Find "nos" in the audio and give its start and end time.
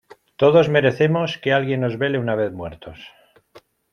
1.81-1.95